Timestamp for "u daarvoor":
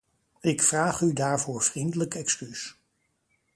1.01-1.61